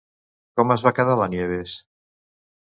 Com 0.59 0.73
es 0.75 0.83
va 0.87 0.93
quedar 1.01 1.19
la 1.19 1.29
Nieves? 1.35 1.75